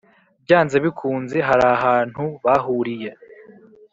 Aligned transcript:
byanze 0.45 0.75
bikunze 0.85 1.37
harahantu 1.47 2.23
bahuriye 2.43 3.09